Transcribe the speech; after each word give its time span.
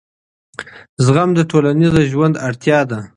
زغم 1.05 1.29
د 1.35 1.39
ټولنیز 1.51 1.93
ژوند 2.11 2.35
اړتیا 2.47 2.79
ده. 2.89 2.99